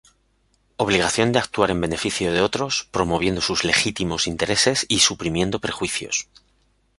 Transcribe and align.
Obligación 0.77 1.31
de 1.31 1.37
actuar 1.37 1.69
en 1.69 1.79
beneficio 1.79 2.33
de 2.33 2.41
otros, 2.41 2.87
promoviendo 2.89 3.39
sus 3.39 3.63
legítimos 3.63 4.25
intereses 4.25 4.87
y 4.89 4.97
suprimiendo 4.97 5.59
prejuicios. 5.59 6.27